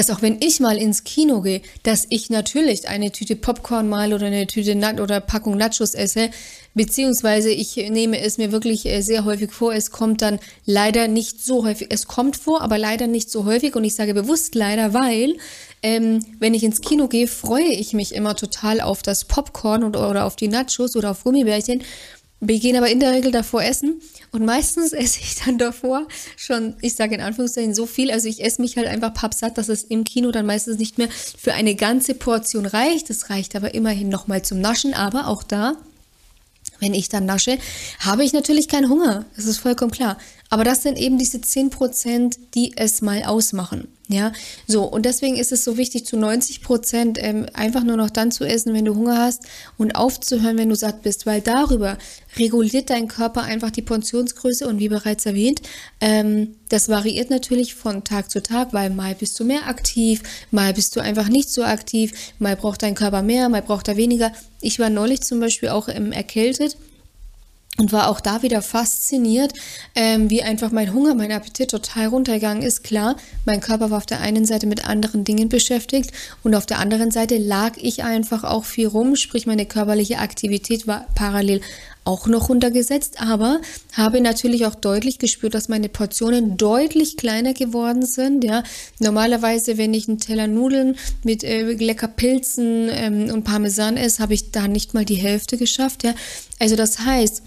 dass 0.00 0.08
auch 0.08 0.22
wenn 0.22 0.38
ich 0.40 0.60
mal 0.60 0.78
ins 0.78 1.04
Kino 1.04 1.42
gehe, 1.42 1.60
dass 1.82 2.06
ich 2.08 2.30
natürlich 2.30 2.88
eine 2.88 3.12
Tüte 3.12 3.36
Popcorn 3.36 3.86
mal 3.86 4.14
oder 4.14 4.28
eine 4.28 4.46
Tüte 4.46 4.74
Nut 4.74 4.98
oder 4.98 5.20
Packung 5.20 5.58
Nachos 5.58 5.92
esse, 5.92 6.30
beziehungsweise 6.72 7.50
ich 7.50 7.76
nehme 7.76 8.18
es 8.18 8.38
mir 8.38 8.50
wirklich 8.50 8.86
äh, 8.86 9.02
sehr 9.02 9.26
häufig 9.26 9.52
vor. 9.52 9.74
Es 9.74 9.90
kommt 9.90 10.22
dann 10.22 10.38
leider 10.64 11.06
nicht 11.06 11.44
so 11.44 11.66
häufig. 11.66 11.88
Es 11.90 12.06
kommt 12.06 12.38
vor, 12.38 12.62
aber 12.62 12.78
leider 12.78 13.08
nicht 13.08 13.30
so 13.30 13.44
häufig. 13.44 13.76
Und 13.76 13.84
ich 13.84 13.94
sage 13.94 14.14
bewusst 14.14 14.54
leider, 14.54 14.94
weil 14.94 15.36
ähm, 15.82 16.24
wenn 16.38 16.54
ich 16.54 16.64
ins 16.64 16.80
Kino 16.80 17.06
gehe, 17.06 17.26
freue 17.26 17.68
ich 17.68 17.92
mich 17.92 18.14
immer 18.14 18.34
total 18.36 18.80
auf 18.80 19.02
das 19.02 19.26
Popcorn 19.26 19.84
oder, 19.84 20.08
oder 20.08 20.24
auf 20.24 20.34
die 20.34 20.48
Nachos 20.48 20.96
oder 20.96 21.10
auf 21.10 21.24
Gummibärchen. 21.24 21.82
Wir 22.40 22.58
gehen 22.58 22.76
aber 22.76 22.88
in 22.88 23.00
der 23.00 23.12
Regel 23.12 23.30
davor 23.30 23.62
essen 23.62 24.00
und 24.32 24.44
meistens 24.44 24.92
esse 24.94 25.20
ich 25.20 25.36
dann 25.44 25.58
davor 25.58 26.08
schon, 26.36 26.74
ich 26.80 26.94
sage 26.94 27.14
in 27.14 27.20
Anführungszeichen, 27.20 27.74
so 27.74 27.86
viel. 27.86 28.10
Also 28.10 28.28
ich 28.28 28.42
esse 28.42 28.62
mich 28.62 28.76
halt 28.76 28.88
einfach 28.88 29.12
pappsatt, 29.12 29.58
dass 29.58 29.68
es 29.68 29.84
im 29.84 30.04
Kino 30.04 30.30
dann 30.30 30.46
meistens 30.46 30.78
nicht 30.78 30.96
mehr 30.98 31.08
für 31.10 31.52
eine 31.52 31.74
ganze 31.74 32.14
Portion 32.14 32.66
reicht. 32.66 33.10
Das 33.10 33.28
reicht 33.28 33.54
aber 33.56 33.74
immerhin 33.74 34.08
nochmal 34.08 34.42
zum 34.42 34.60
Naschen. 34.60 34.94
Aber 34.94 35.26
auch 35.28 35.42
da, 35.42 35.76
wenn 36.78 36.94
ich 36.94 37.10
dann 37.10 37.26
nasche, 37.26 37.58
habe 37.98 38.24
ich 38.24 38.32
natürlich 38.32 38.68
keinen 38.68 38.88
Hunger. 38.88 39.26
Das 39.36 39.44
ist 39.44 39.58
vollkommen 39.58 39.90
klar. 39.90 40.16
Aber 40.48 40.64
das 40.64 40.82
sind 40.82 40.96
eben 40.96 41.18
diese 41.18 41.38
10%, 41.38 42.36
die 42.54 42.72
es 42.76 43.02
mal 43.02 43.24
ausmachen. 43.24 43.86
Ja, 44.12 44.32
so 44.66 44.82
und 44.82 45.06
deswegen 45.06 45.36
ist 45.36 45.52
es 45.52 45.62
so 45.62 45.76
wichtig, 45.76 46.04
zu 46.04 46.16
90 46.16 46.62
Prozent 46.62 47.16
ähm, 47.20 47.46
einfach 47.54 47.84
nur 47.84 47.96
noch 47.96 48.10
dann 48.10 48.32
zu 48.32 48.42
essen, 48.44 48.74
wenn 48.74 48.84
du 48.84 48.96
Hunger 48.96 49.16
hast 49.16 49.44
und 49.78 49.94
aufzuhören, 49.94 50.58
wenn 50.58 50.68
du 50.68 50.74
satt 50.74 51.02
bist, 51.02 51.26
weil 51.26 51.40
darüber 51.40 51.96
reguliert 52.36 52.90
dein 52.90 53.06
Körper 53.06 53.42
einfach 53.42 53.70
die 53.70 53.82
Portionsgröße 53.82 54.66
und 54.66 54.80
wie 54.80 54.88
bereits 54.88 55.26
erwähnt, 55.26 55.62
ähm, 56.00 56.56
das 56.70 56.88
variiert 56.88 57.30
natürlich 57.30 57.76
von 57.76 58.02
Tag 58.02 58.32
zu 58.32 58.42
Tag, 58.42 58.72
weil 58.72 58.90
mal 58.90 59.14
bist 59.14 59.38
du 59.38 59.44
mehr 59.44 59.68
aktiv, 59.68 60.22
mal 60.50 60.74
bist 60.74 60.96
du 60.96 61.00
einfach 61.00 61.28
nicht 61.28 61.48
so 61.48 61.62
aktiv, 61.62 62.12
mal 62.40 62.56
braucht 62.56 62.82
dein 62.82 62.96
Körper 62.96 63.22
mehr, 63.22 63.48
mal 63.48 63.62
braucht 63.62 63.86
er 63.86 63.96
weniger. 63.96 64.32
Ich 64.60 64.80
war 64.80 64.90
neulich 64.90 65.20
zum 65.20 65.38
Beispiel 65.38 65.68
auch 65.68 65.88
ähm, 65.88 66.10
erkältet 66.10 66.76
und 67.80 67.92
war 67.92 68.08
auch 68.08 68.20
da 68.20 68.42
wieder 68.42 68.60
fasziniert, 68.60 69.54
ähm, 69.94 70.28
wie 70.28 70.42
einfach 70.42 70.70
mein 70.70 70.92
Hunger, 70.92 71.14
mein 71.14 71.32
Appetit 71.32 71.70
total 71.70 72.08
runtergegangen 72.08 72.62
ist. 72.62 72.84
Klar, 72.84 73.16
mein 73.46 73.60
Körper 73.60 73.90
war 73.90 73.96
auf 73.96 74.06
der 74.06 74.20
einen 74.20 74.44
Seite 74.44 74.66
mit 74.66 74.86
anderen 74.86 75.24
Dingen 75.24 75.48
beschäftigt 75.48 76.12
und 76.42 76.54
auf 76.54 76.66
der 76.66 76.78
anderen 76.78 77.10
Seite 77.10 77.38
lag 77.38 77.78
ich 77.78 78.04
einfach 78.04 78.44
auch 78.44 78.66
viel 78.66 78.86
rum, 78.86 79.16
sprich 79.16 79.46
meine 79.46 79.64
körperliche 79.64 80.18
Aktivität 80.18 80.86
war 80.86 81.06
parallel 81.14 81.62
auch 82.04 82.26
noch 82.26 82.48
runtergesetzt, 82.48 83.20
aber 83.20 83.60
habe 83.94 84.20
natürlich 84.20 84.66
auch 84.66 84.74
deutlich 84.74 85.18
gespürt, 85.18 85.54
dass 85.54 85.68
meine 85.68 85.88
Portionen 85.88 86.56
deutlich 86.56 87.16
kleiner 87.16 87.54
geworden 87.54 88.04
sind. 88.04 88.42
Ja, 88.44 88.62
normalerweise, 88.98 89.78
wenn 89.78 89.94
ich 89.94 90.08
einen 90.08 90.18
Teller 90.18 90.46
Nudeln 90.48 90.96
mit 91.24 91.44
äh, 91.44 91.72
lecker 91.72 92.08
Pilzen 92.08 92.88
ähm, 92.90 93.30
und 93.30 93.44
Parmesan 93.44 93.96
esse, 93.96 94.22
habe 94.22 94.34
ich 94.34 94.50
da 94.50 94.66
nicht 94.66 94.92
mal 94.92 95.04
die 95.04 95.14
Hälfte 95.14 95.56
geschafft. 95.56 96.02
Ja, 96.04 96.14
also 96.58 96.74
das 96.74 97.00
heißt, 97.00 97.42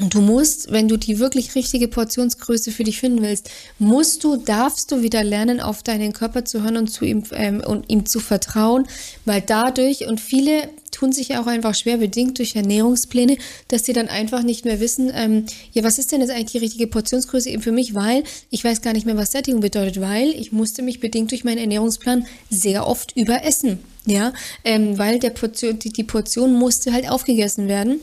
und 0.00 0.14
du 0.14 0.20
musst, 0.20 0.70
wenn 0.70 0.86
du 0.86 0.96
die 0.96 1.18
wirklich 1.18 1.54
richtige 1.54 1.88
Portionsgröße 1.88 2.70
für 2.70 2.84
dich 2.84 3.00
finden 3.00 3.22
willst, 3.22 3.50
musst 3.78 4.22
du, 4.22 4.36
darfst 4.36 4.92
du 4.92 5.02
wieder 5.02 5.24
lernen, 5.24 5.60
auf 5.60 5.82
deinen 5.82 6.12
Körper 6.12 6.44
zu 6.44 6.62
hören 6.62 6.76
und 6.76 6.88
zu 6.88 7.04
ihm 7.04 7.24
ähm, 7.32 7.62
und 7.66 7.90
ihm 7.90 8.06
zu 8.06 8.20
vertrauen, 8.20 8.86
weil 9.24 9.40
dadurch 9.40 10.06
und 10.06 10.20
viele 10.20 10.68
tun 10.92 11.12
sich 11.12 11.36
auch 11.36 11.46
einfach 11.46 11.74
schwer 11.74 11.96
bedingt 11.98 12.38
durch 12.38 12.54
Ernährungspläne, 12.54 13.38
dass 13.68 13.84
sie 13.84 13.92
dann 13.92 14.08
einfach 14.08 14.42
nicht 14.42 14.64
mehr 14.64 14.80
wissen, 14.80 15.10
ähm, 15.14 15.46
ja, 15.72 15.82
was 15.82 15.98
ist 15.98 16.12
denn 16.12 16.20
jetzt 16.20 16.30
eigentlich 16.30 16.52
die 16.52 16.58
richtige 16.58 16.86
Portionsgröße 16.86 17.50
eben 17.50 17.62
für 17.62 17.72
mich, 17.72 17.94
weil 17.94 18.22
ich 18.50 18.64
weiß 18.64 18.82
gar 18.82 18.92
nicht 18.92 19.06
mehr, 19.06 19.16
was 19.16 19.32
Sättigung 19.32 19.60
bedeutet, 19.60 20.00
weil 20.00 20.28
ich 20.28 20.52
musste 20.52 20.82
mich 20.82 21.00
bedingt 21.00 21.32
durch 21.32 21.44
meinen 21.44 21.58
Ernährungsplan 21.58 22.26
sehr 22.50 22.86
oft 22.86 23.16
überessen, 23.16 23.80
ja, 24.06 24.32
ähm, 24.64 24.96
weil 24.96 25.18
der 25.18 25.30
Portion, 25.30 25.78
die, 25.78 25.90
die 25.90 26.04
Portion 26.04 26.54
musste 26.54 26.92
halt 26.92 27.10
aufgegessen 27.10 27.66
werden. 27.66 28.00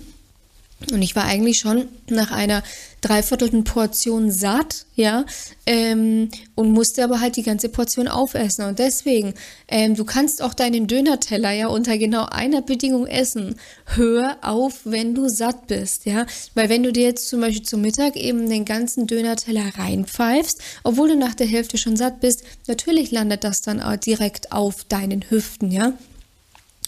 Und 0.91 1.01
ich 1.01 1.15
war 1.15 1.25
eigentlich 1.25 1.59
schon 1.59 1.87
nach 2.09 2.31
einer 2.31 2.63
dreiviertelten 3.01 3.63
Portion 3.63 4.31
satt, 4.31 4.85
ja, 4.95 5.25
ähm, 5.65 6.29
und 6.55 6.71
musste 6.71 7.03
aber 7.03 7.19
halt 7.21 7.35
die 7.35 7.43
ganze 7.43 7.69
Portion 7.69 8.07
aufessen. 8.07 8.65
Und 8.65 8.79
deswegen, 8.79 9.33
ähm, 9.67 9.95
du 9.95 10.05
kannst 10.05 10.41
auch 10.41 10.53
deinen 10.53 10.87
Dönerteller 10.87 11.51
ja 11.51 11.67
unter 11.67 11.97
genau 11.97 12.25
einer 12.25 12.61
Bedingung 12.61 13.05
essen. 13.05 13.55
Hör 13.85 14.37
auf, 14.41 14.81
wenn 14.85 15.13
du 15.13 15.27
satt 15.27 15.67
bist, 15.67 16.05
ja. 16.05 16.25
Weil 16.55 16.69
wenn 16.69 16.83
du 16.83 16.91
dir 16.91 17.03
jetzt 17.03 17.29
zum 17.29 17.41
Beispiel 17.41 17.63
zum 17.63 17.81
Mittag 17.81 18.15
eben 18.15 18.49
den 18.49 18.65
ganzen 18.65 19.07
Dönerteller 19.07 19.77
reinpfeifst, 19.77 20.61
obwohl 20.83 21.09
du 21.09 21.15
nach 21.15 21.35
der 21.35 21.47
Hälfte 21.47 21.77
schon 21.77 21.97
satt 21.97 22.19
bist, 22.21 22.43
natürlich 22.67 23.11
landet 23.11 23.43
das 23.43 23.61
dann 23.61 23.81
auch 23.81 23.97
direkt 23.97 24.51
auf 24.51 24.83
deinen 24.85 25.29
Hüften, 25.29 25.71
ja. 25.71 25.93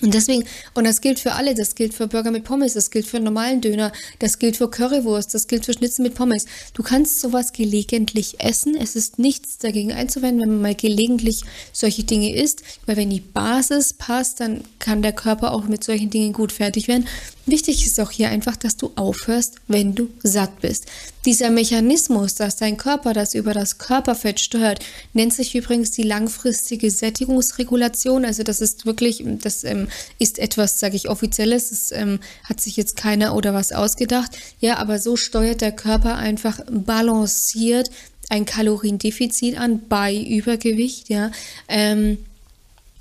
Und 0.02 0.14
deswegen, 0.14 0.44
und 0.76 0.84
das 0.84 1.02
gilt 1.02 1.20
für 1.20 1.34
alle, 1.34 1.56
das 1.56 1.74
gilt 1.74 1.94
für 1.94 2.08
Burger 2.08 2.30
mit 2.30 2.44
Pommes, 2.44 2.74
das 2.74 2.92
gilt 2.92 3.08
für 3.08 3.18
einen 3.18 3.26
normalen 3.26 3.62
Döner, 3.62 3.92
das 4.20 4.38
gilt 4.38 4.56
für 4.56 4.70
Currywurst, 4.70 5.34
das 5.34 5.48
gilt 5.48 5.66
für 5.66 5.74
Schnitzel 5.74 6.04
mit 6.04 6.14
Pommes. 6.14 6.46
Du 6.76 6.84
kannst 6.84 7.20
sowas 7.20 7.52
gelegentlich 7.52 8.40
essen. 8.40 8.76
Es 8.76 8.96
ist 8.96 9.18
nichts 9.18 9.58
dagegen 9.58 9.92
einzuwenden, 9.92 10.42
wenn 10.42 10.50
man 10.50 10.62
mal 10.62 10.76
gelegentlich 10.76 11.42
solche 11.74 12.04
Dinge 12.04 12.36
isst, 12.36 12.62
weil 12.86 12.98
wenn 12.98 13.10
die 13.10 13.22
Basis 13.22 13.94
passt, 13.94 14.40
dann 14.40 14.62
kann 14.78 15.02
der 15.02 15.14
Körper 15.14 15.52
auch 15.52 15.64
mit 15.64 15.84
solchen 15.84 16.12
Dingen 16.12 16.32
gut 16.32 16.52
fertig 16.52 16.88
werden. 16.88 17.08
Wichtig 17.48 17.86
ist 17.86 18.00
auch 18.02 18.12
hier 18.12 18.30
einfach, 18.30 18.58
dass 18.58 18.76
du 18.76 18.92
aufhörst, 18.96 19.56
wenn 19.70 19.96
du 19.96 20.10
satt 20.22 20.60
bist. 20.60 20.86
Dieser 21.26 21.50
Mechanismus, 21.50 22.36
dass 22.36 22.58
dein 22.58 22.76
Körper 22.76 23.14
das 23.14 23.34
über 23.34 23.54
das 23.54 23.78
Körperfett 23.78 24.42
steuert, 24.42 24.80
nennt 25.14 25.34
sich 25.34 25.56
übrigens 25.56 25.92
die 25.92 26.04
langfristige 26.04 26.92
Sättigungsregulation. 26.92 28.26
Also 28.26 28.44
das 28.44 28.60
ist 28.60 28.86
wirklich, 28.86 29.24
das 29.42 29.64
ähm, 29.64 29.87
ist 30.20 30.40
etwas, 30.40 30.80
sage 30.80 30.96
ich, 30.96 31.10
offizielles. 31.10 31.70
Das 31.70 31.92
ähm, 31.92 32.20
hat 32.44 32.62
sich 32.62 32.78
jetzt 32.78 32.96
keiner 32.96 33.36
oder 33.36 33.54
was 33.54 33.72
ausgedacht. 33.72 34.32
Ja, 34.60 34.78
aber 34.78 35.00
so 35.00 35.16
steuert 35.16 35.62
der 35.62 35.72
Körper 35.72 36.16
einfach 36.16 36.60
balanciert 36.70 37.90
ein 38.30 38.46
Kaloriendefizit 38.46 39.58
an 39.58 39.88
bei 39.88 40.16
Übergewicht. 40.16 41.10
Ja. 41.10 41.32
Ähm, 41.68 42.18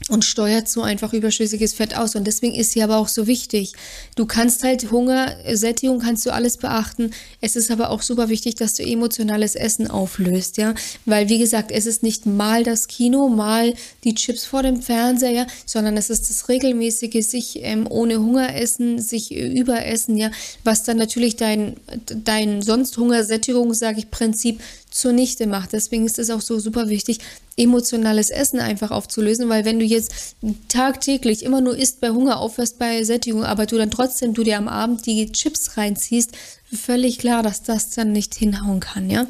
und 0.09 0.25
steuert 0.25 0.69
so 0.69 0.83
einfach 0.83 1.13
überschüssiges 1.13 1.73
Fett 1.73 1.97
aus. 1.97 2.15
Und 2.15 2.27
deswegen 2.27 2.55
ist 2.55 2.71
sie 2.73 2.83
aber 2.83 2.99
auch 2.99 3.09
so 3.09 3.27
wichtig. 3.27 3.73
Du 4.15 4.25
kannst 4.25 4.63
halt 4.63 4.91
Hunger, 4.93 5.35
Sättigung 5.53 5.99
kannst 5.99 6.25
du 6.27 6.33
alles 6.33 6.59
beachten. 6.59 7.11
Es 7.41 7.57
ist 7.57 7.71
aber 7.73 7.91
auch 7.91 8.03
super 8.03 8.29
wichtig, 8.29 8.55
dass 8.55 8.75
du 8.75 8.85
emotionales 8.85 9.57
Essen 9.57 9.91
auflöst, 9.91 10.59
ja. 10.59 10.75
Weil, 11.07 11.29
wie 11.29 11.39
gesagt, 11.39 11.73
es 11.73 11.87
ist 11.87 12.05
nicht 12.05 12.25
mal 12.25 12.63
das 12.63 12.87
Kino, 12.87 13.29
mal 13.29 13.75
die 14.05 14.15
Chips 14.15 14.45
vor 14.45 14.63
dem 14.63 14.81
Fernseher, 14.81 15.33
ja, 15.33 15.47
sondern 15.65 15.97
es 15.97 16.09
ist 16.09 16.31
das 16.31 16.49
regelmäßige 16.49 17.27
sich 17.27 17.65
ähm, 17.65 17.87
ohne 17.91 18.19
Hunger 18.21 18.55
essen, 18.55 19.01
sich 19.01 19.33
äh, 19.33 19.49
überessen, 19.49 20.17
ja, 20.17 20.31
was 20.63 20.85
dann 20.85 20.99
natürlich 20.99 21.35
dein, 21.37 21.77
dein 22.07 22.63
sonst 22.63 22.97
Hungersättigung, 22.97 23.75
sage 23.75 23.99
ich, 23.99 24.11
Prinzip 24.11 24.61
zunichte 24.99 25.47
macht. 25.47 25.73
Deswegen 25.73 26.07
ist 26.07 26.19
es 26.19 26.31
auch 26.31 26.41
so 26.41 26.59
super 26.59 26.89
wichtig, 26.89 27.19
emotionales 27.57 28.31
Essen 28.31 28.61
einfach 28.61 28.91
aufzulösen, 28.91 29.49
weil 29.49 29.65
wenn 29.65 29.79
du 29.79 29.85
jetzt 29.85 30.13
tagtäglich 30.69 31.45
immer 31.45 31.61
nur 31.61 31.77
isst 31.77 32.01
bei 32.01 32.11
Hunger, 32.11 32.39
aufhörst 32.39 32.79
bei 32.79 33.05
Sättigung, 33.05 33.45
aber 33.45 33.67
du 33.67 33.77
dann 33.77 33.91
trotzdem 33.91 34.35
du 34.35 34.43
dir 34.43 34.59
am 34.59 34.69
Abend 34.69 35.07
die 35.07 35.31
Chips 35.33 35.77
reinziehst, 35.77 36.33
völlig 36.73 37.19
klar, 37.19 37.43
dass 37.43 37.63
das 37.63 37.91
dann 37.91 38.13
nicht 38.13 38.35
hinhauen 38.35 38.81
kann, 38.81 39.11
ja. 39.11 39.27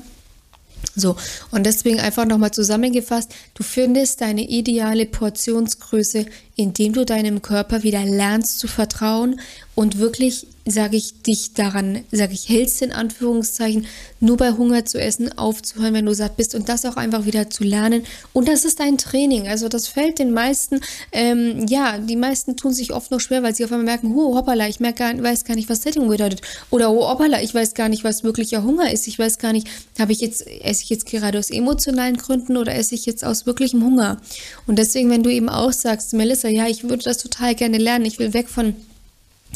So, 0.94 1.16
und 1.50 1.66
deswegen 1.66 2.00
einfach 2.00 2.24
nochmal 2.24 2.52
zusammengefasst, 2.52 3.34
du 3.54 3.62
findest 3.62 4.20
deine 4.20 4.48
ideale 4.48 5.06
Portionsgröße, 5.06 6.26
indem 6.54 6.92
du 6.92 7.04
deinem 7.04 7.42
Körper 7.42 7.82
wieder 7.82 8.04
lernst 8.04 8.58
zu 8.58 8.68
vertrauen 8.68 9.40
und 9.74 9.98
wirklich 9.98 10.46
sage 10.66 10.96
ich, 10.96 11.22
dich 11.22 11.54
daran, 11.54 12.04
sage 12.10 12.34
ich, 12.34 12.48
hältst 12.48 12.82
in 12.82 12.92
Anführungszeichen, 12.92 13.86
nur 14.18 14.36
bei 14.36 14.50
Hunger 14.50 14.84
zu 14.84 15.00
essen, 15.00 15.36
aufzuhören, 15.38 15.94
wenn 15.94 16.06
du 16.06 16.14
satt 16.14 16.36
bist 16.36 16.54
und 16.56 16.68
das 16.68 16.84
auch 16.84 16.96
einfach 16.96 17.24
wieder 17.24 17.48
zu 17.48 17.62
lernen. 17.62 18.02
Und 18.32 18.48
das 18.48 18.64
ist 18.64 18.80
ein 18.80 18.98
Training. 18.98 19.46
Also 19.46 19.68
das 19.68 19.86
fällt 19.86 20.18
den 20.18 20.32
meisten, 20.32 20.80
ähm, 21.12 21.66
ja, 21.68 21.98
die 21.98 22.16
meisten 22.16 22.56
tun 22.56 22.72
sich 22.72 22.92
oft 22.92 23.12
noch 23.12 23.20
schwer, 23.20 23.44
weil 23.44 23.54
sie 23.54 23.64
auf 23.64 23.70
einmal 23.70 23.84
merken, 23.84 24.12
oh, 24.16 24.34
hoppala, 24.34 24.68
ich 24.68 24.80
merke 24.80 24.98
gar, 24.98 25.22
weiß 25.22 25.44
gar 25.44 25.54
nicht, 25.54 25.68
was 25.68 25.82
Sättigung 25.82 26.08
bedeutet. 26.08 26.40
Oder 26.70 26.90
oh, 26.90 27.08
hoppala, 27.08 27.42
ich 27.42 27.54
weiß 27.54 27.74
gar 27.74 27.88
nicht, 27.88 28.02
was 28.02 28.24
wirklicher 28.24 28.64
Hunger 28.64 28.90
ist. 28.90 29.06
Ich 29.06 29.18
weiß 29.18 29.38
gar 29.38 29.52
nicht, 29.52 29.68
habe 30.00 30.10
ich 30.10 30.20
jetzt, 30.20 30.46
esse 30.46 30.82
ich 30.82 30.90
jetzt 30.90 31.06
gerade 31.06 31.38
aus 31.38 31.50
emotionalen 31.50 32.16
Gründen 32.16 32.56
oder 32.56 32.74
esse 32.74 32.96
ich 32.96 33.06
jetzt 33.06 33.24
aus 33.24 33.46
wirklichem 33.46 33.84
Hunger? 33.84 34.20
Und 34.66 34.80
deswegen, 34.80 35.10
wenn 35.10 35.22
du 35.22 35.30
eben 35.30 35.48
auch 35.48 35.72
sagst, 35.72 36.12
Melissa, 36.12 36.48
ja, 36.48 36.66
ich 36.66 36.82
würde 36.82 37.04
das 37.04 37.18
total 37.18 37.54
gerne 37.54 37.78
lernen, 37.78 38.04
ich 38.04 38.18
will 38.18 38.34
weg 38.34 38.48
von 38.48 38.74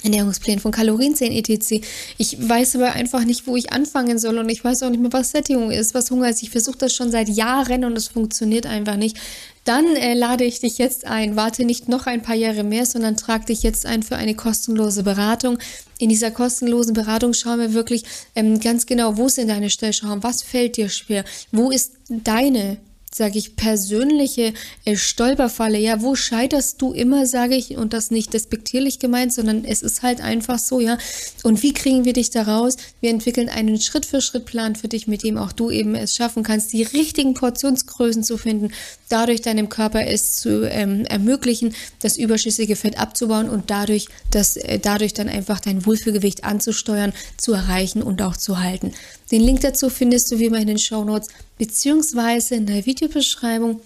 Ernährungsplänen 0.02 0.60
von 0.60 0.72
Kalorienzählen 0.72 1.32
etc. 1.32 1.84
Ich 2.18 2.36
weiß 2.48 2.76
aber 2.76 2.92
einfach 2.92 3.24
nicht, 3.24 3.46
wo 3.46 3.56
ich 3.56 3.72
anfangen 3.72 4.18
soll 4.18 4.38
und 4.38 4.48
ich 4.48 4.64
weiß 4.64 4.82
auch 4.82 4.90
nicht 4.90 5.00
mehr, 5.00 5.12
was 5.12 5.30
Sättigung 5.30 5.70
ist, 5.70 5.94
was 5.94 6.10
Hunger 6.10 6.30
ist. 6.30 6.42
Ich 6.42 6.50
versuche 6.50 6.78
das 6.78 6.94
schon 6.94 7.10
seit 7.10 7.28
Jahren 7.28 7.84
und 7.84 7.96
es 7.96 8.08
funktioniert 8.08 8.66
einfach 8.66 8.96
nicht. 8.96 9.18
Dann 9.64 9.84
äh, 9.96 10.14
lade 10.14 10.44
ich 10.44 10.60
dich 10.60 10.78
jetzt 10.78 11.04
ein. 11.04 11.36
Warte 11.36 11.64
nicht 11.64 11.88
noch 11.88 12.06
ein 12.06 12.22
paar 12.22 12.34
Jahre 12.34 12.64
mehr, 12.64 12.86
sondern 12.86 13.16
trag 13.16 13.46
dich 13.46 13.62
jetzt 13.62 13.84
ein 13.84 14.02
für 14.02 14.16
eine 14.16 14.34
kostenlose 14.34 15.02
Beratung. 15.02 15.58
In 15.98 16.08
dieser 16.08 16.30
kostenlosen 16.30 16.94
Beratung 16.94 17.34
schauen 17.34 17.60
wir 17.60 17.74
wirklich 17.74 18.04
ähm, 18.34 18.58
ganz 18.58 18.86
genau, 18.86 19.18
wo 19.18 19.28
sind 19.28 19.48
deine 19.48 19.68
Stellschrauben, 19.68 20.22
was 20.22 20.42
fällt 20.42 20.76
dir 20.78 20.88
schwer, 20.88 21.24
wo 21.52 21.70
ist 21.70 21.92
deine 22.08 22.78
sage 23.12 23.38
ich, 23.38 23.56
persönliche 23.56 24.54
äh, 24.84 24.96
Stolperfalle. 24.96 25.78
Ja, 25.78 26.00
wo 26.00 26.14
scheiterst 26.14 26.80
du 26.80 26.92
immer, 26.92 27.26
sage 27.26 27.56
ich, 27.56 27.76
und 27.76 27.92
das 27.92 28.10
nicht 28.10 28.32
despektierlich 28.32 29.00
gemeint, 29.00 29.32
sondern 29.32 29.64
es 29.64 29.82
ist 29.82 30.02
halt 30.02 30.20
einfach 30.20 30.58
so, 30.58 30.80
ja. 30.80 30.96
Und 31.42 31.62
wie 31.62 31.72
kriegen 31.72 32.04
wir 32.04 32.12
dich 32.12 32.30
da 32.30 32.42
raus? 32.42 32.76
Wir 33.00 33.10
entwickeln 33.10 33.48
einen 33.48 33.80
Schritt-für-Schritt-Plan 33.80 34.76
für 34.76 34.88
dich, 34.88 35.08
mit 35.08 35.24
dem 35.24 35.38
auch 35.38 35.52
du 35.52 35.70
eben 35.70 35.94
es 35.96 36.14
schaffen 36.14 36.44
kannst, 36.44 36.72
die 36.72 36.84
richtigen 36.84 37.34
Portionsgrößen 37.34 38.22
zu 38.22 38.38
finden, 38.38 38.72
dadurch 39.08 39.40
deinem 39.40 39.68
Körper 39.68 40.06
es 40.06 40.36
zu 40.36 40.62
ähm, 40.70 41.04
ermöglichen, 41.06 41.74
das 42.00 42.16
überschüssige 42.16 42.76
Fett 42.76 42.98
abzubauen 42.98 43.48
und 43.48 43.70
dadurch, 43.70 44.06
das, 44.30 44.56
äh, 44.56 44.78
dadurch 44.78 45.14
dann 45.14 45.28
einfach 45.28 45.58
dein 45.58 45.84
Wohlfühlgewicht 45.84 46.44
anzusteuern, 46.44 47.12
zu 47.36 47.52
erreichen 47.54 48.02
und 48.02 48.22
auch 48.22 48.36
zu 48.36 48.60
halten. 48.60 48.92
Den 49.30 49.42
Link 49.42 49.60
dazu 49.60 49.90
findest 49.90 50.30
du 50.32 50.38
wie 50.38 50.46
immer 50.46 50.58
in 50.58 50.66
den 50.66 50.78
Show 50.78 51.04
Notes 51.04 51.28
beziehungsweise 51.58 52.56
in 52.56 52.66
der 52.66 52.84
Videobeschreibung. 52.86 53.80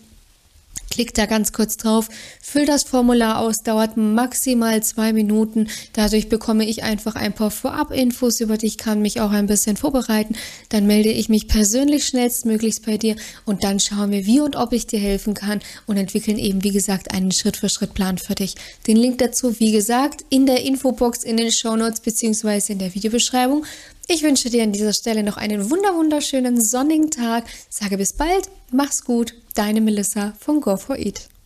Klick 0.90 1.14
da 1.14 1.26
ganz 1.26 1.52
kurz 1.52 1.76
drauf, 1.76 2.08
füll 2.40 2.66
das 2.66 2.84
Formular 2.84 3.40
aus, 3.40 3.62
dauert 3.62 3.96
maximal 3.96 4.82
zwei 4.82 5.12
Minuten. 5.12 5.68
Dadurch 5.92 6.28
bekomme 6.28 6.64
ich 6.64 6.82
einfach 6.82 7.14
ein 7.14 7.32
paar 7.32 7.50
Vorab-Infos 7.50 8.40
über 8.40 8.58
dich, 8.58 8.78
kann 8.78 9.02
mich 9.02 9.20
auch 9.20 9.30
ein 9.30 9.46
bisschen 9.46 9.76
vorbereiten. 9.76 10.36
Dann 10.68 10.86
melde 10.86 11.10
ich 11.10 11.28
mich 11.28 11.48
persönlich 11.48 12.06
schnellstmöglichst 12.06 12.84
bei 12.86 12.96
dir 12.96 13.16
und 13.44 13.64
dann 13.64 13.80
schauen 13.80 14.10
wir, 14.10 14.26
wie 14.26 14.40
und 14.40 14.56
ob 14.56 14.72
ich 14.72 14.86
dir 14.86 15.00
helfen 15.00 15.34
kann 15.34 15.60
und 15.86 15.96
entwickeln 15.96 16.38
eben, 16.38 16.62
wie 16.62 16.72
gesagt, 16.72 17.12
einen 17.12 17.32
Schritt-für-Schritt-Plan 17.32 18.18
für 18.18 18.34
dich. 18.34 18.54
Den 18.86 18.96
Link 18.96 19.18
dazu, 19.18 19.58
wie 19.58 19.72
gesagt, 19.72 20.24
in 20.30 20.46
der 20.46 20.62
Infobox, 20.62 21.24
in 21.24 21.36
den 21.36 21.50
Shownotes 21.50 22.00
beziehungsweise 22.00 22.72
in 22.72 22.78
der 22.78 22.94
Videobeschreibung. 22.94 23.64
Ich 24.06 24.22
wünsche 24.22 24.50
dir 24.50 24.62
an 24.62 24.72
dieser 24.72 24.92
Stelle 24.92 25.22
noch 25.22 25.38
einen 25.38 25.70
wunder 25.70 25.94
wunderschönen 25.96 26.60
sonnigen 26.60 27.10
Tag. 27.10 27.44
Sage 27.70 27.96
bis 27.96 28.12
bald, 28.12 28.50
mach's 28.70 29.04
gut, 29.04 29.34
deine 29.54 29.80
Melissa 29.80 30.34
von 30.38 30.60
Go4Eat. 30.60 31.28